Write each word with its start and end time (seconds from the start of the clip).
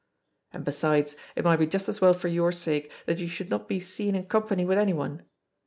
And, 0.51 0.65
besides, 0.65 1.15
it 1.35 1.43
might 1.43 1.57
be 1.59 1.67
just 1.67 1.87
as 1.87 2.01
well 2.01 2.15
for 2.15 2.27
your 2.27 2.51
sake 2.51 2.91
that 3.05 3.19
you 3.19 3.27
should 3.27 3.51
not 3.51 3.67
be 3.67 3.79
seen 3.79 4.15
in 4.15 4.25
company 4.25 4.65
with 4.65 4.79
any 4.79 4.93
one. 4.93 5.21